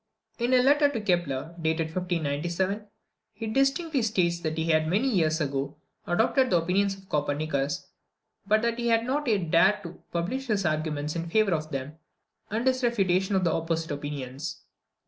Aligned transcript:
In 0.39 0.51
a 0.55 0.63
letter 0.63 0.89
to 0.89 0.99
Kepler, 0.99 1.53
dated 1.61 1.89
in 1.89 1.93
1597, 1.93 2.87
he 3.35 3.45
distinctly 3.45 4.01
states 4.01 4.39
that 4.39 4.57
he 4.57 4.71
had, 4.71 4.87
many 4.87 5.07
years 5.07 5.39
ago, 5.39 5.77
adopted 6.07 6.49
the 6.49 6.57
opinions 6.57 6.95
of 6.97 7.07
Copernicus; 7.07 7.85
but 8.47 8.63
that 8.63 8.79
he 8.79 8.87
had 8.87 9.05
not 9.05 9.27
yet 9.27 9.51
dared 9.51 9.83
to 9.83 10.01
publish 10.11 10.47
his 10.47 10.65
arguments 10.65 11.15
in 11.15 11.29
favour 11.29 11.53
of 11.53 11.69
them, 11.69 11.99
and 12.49 12.65
his 12.65 12.81
refutation 12.81 13.35
of 13.35 13.43
the 13.43 13.53
opposite 13.53 13.91
opinions. 13.91 14.63